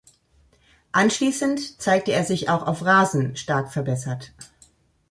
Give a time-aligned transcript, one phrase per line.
[0.93, 4.33] Anschließend zeigte er sich auch auf Rasen stark verbessert.